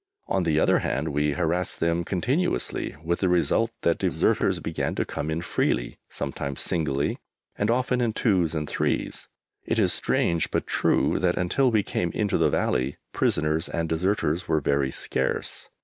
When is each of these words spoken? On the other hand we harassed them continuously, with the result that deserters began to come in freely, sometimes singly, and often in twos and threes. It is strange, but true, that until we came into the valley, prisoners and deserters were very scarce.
On 0.27 0.41
the 0.41 0.59
other 0.59 0.79
hand 0.79 1.09
we 1.09 1.33
harassed 1.33 1.79
them 1.79 2.03
continuously, 2.03 2.95
with 3.03 3.19
the 3.19 3.29
result 3.29 3.69
that 3.83 3.99
deserters 3.99 4.59
began 4.59 4.95
to 4.95 5.05
come 5.05 5.29
in 5.29 5.43
freely, 5.43 5.99
sometimes 6.09 6.63
singly, 6.63 7.19
and 7.55 7.69
often 7.69 8.01
in 8.01 8.11
twos 8.11 8.55
and 8.55 8.67
threes. 8.67 9.27
It 9.63 9.77
is 9.77 9.93
strange, 9.93 10.49
but 10.49 10.65
true, 10.65 11.19
that 11.19 11.37
until 11.37 11.69
we 11.69 11.83
came 11.83 12.09
into 12.13 12.39
the 12.39 12.49
valley, 12.49 12.97
prisoners 13.13 13.69
and 13.69 13.87
deserters 13.87 14.47
were 14.47 14.59
very 14.59 14.89
scarce. 14.89 15.69